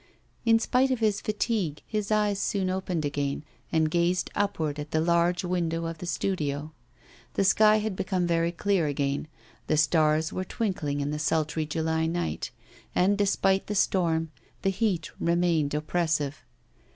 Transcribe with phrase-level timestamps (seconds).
[0.45, 4.99] In spite of his fatigue, his eyes soon opened again, and gazed upward at the
[4.99, 6.73] large window of the studio.
[7.35, 9.27] The sky had become very clear again,
[9.67, 12.49] the stars were twinkling in the sultry July night,
[12.95, 14.31] and, despite the storm,
[14.63, 16.45] the heat remained oppressive.